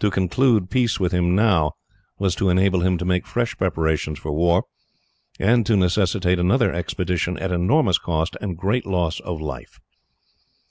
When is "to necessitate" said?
5.64-6.38